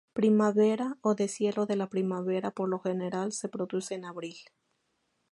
[0.19, 4.35] Primavera, o deshielo de la primavera, por lo general se produce en abril.